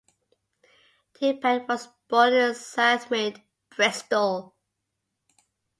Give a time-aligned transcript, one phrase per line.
[1.13, 4.55] Tippett was born in Southmead, Bristol.